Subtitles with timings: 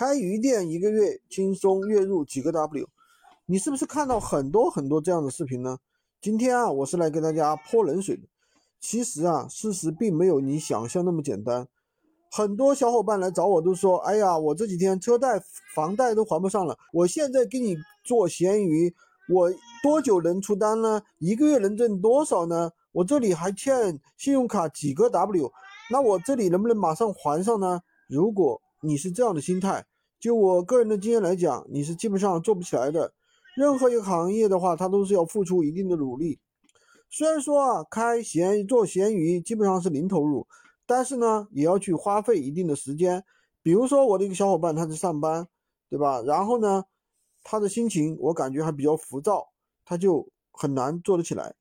[0.00, 2.88] 开鱼店一个月轻松月入几个 W，
[3.44, 5.76] 你是不是看到很多很多这样的视频呢？
[6.22, 8.22] 今天啊，我是来给大家泼冷水的。
[8.80, 11.68] 其实啊，事实并没有你想象那么简单。
[12.30, 15.38] 很多小伙伴来找我都说：“哎呀，我这几天车贷、
[15.74, 18.94] 房贷都还不上了，我现在给你做闲鱼，
[19.28, 21.02] 我多久能出单呢？
[21.18, 22.70] 一个月能挣多少呢？
[22.92, 25.52] 我这里还欠信用卡几个 W，
[25.90, 29.84] 那我这里能不能马上还上呢？”如果你是这样的心态，
[30.20, 33.14] 就我个人的经验来讲，你是基本上做不起来的。
[33.56, 36.38] 任何一个行业的话，它都是要付出一定的努力。
[37.08, 40.46] 虽然说啊，开闲做闲鱼基本上是零投入，
[40.86, 43.24] 但是呢，也要去花费一定的时间。
[43.62, 45.48] 比如说我的一个小伙伴，他在上班，
[45.88, 46.22] 对吧？
[46.22, 46.84] 然后呢，
[47.42, 49.48] 他的心情我感觉还比较浮躁，
[49.84, 51.54] 他就很难做得起来。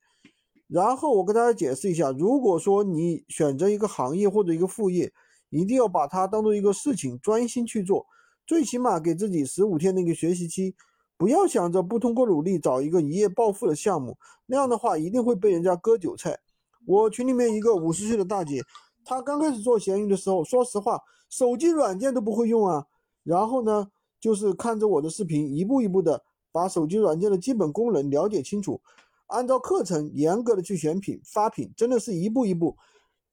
[0.68, 5.12] 然后我跟大家解释一下，如果说你选择一个行业或者一个副业，
[5.50, 8.06] 一定要把它当做一个事情，专心去做。
[8.50, 10.74] 最起码给自己十五天的一个学习期，
[11.18, 16.40] 不要想着不通过努力找一个一夜暴富的项目，那样的话一定会被人家割韭菜。
[16.88, 18.64] 我群里面一个五十岁的大姐，
[19.06, 22.88] 她刚开始做闲鱼的时候，说实话，手机软件都不会用啊。
[23.22, 28.82] 然后呢，就是看着我的视频，一步一步的把手机软件的基本功能了解清楚，
[29.28, 32.76] 按照课程严格的去选品发品，真的是一步一步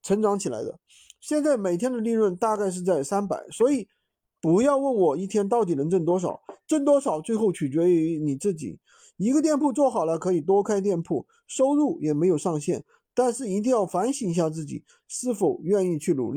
[0.03, 0.79] 成长起来的。
[1.23, 3.89] 现在每天的利润大概是在三百，所以
[4.47, 8.79] 不要问我一天到底能挣多少，挣多少最后取决于你自己。
[9.17, 16.35] 一个店铺做好了可以多开店铺，收入也没有上限，但是一定要反省一下自己是否愿意去努力。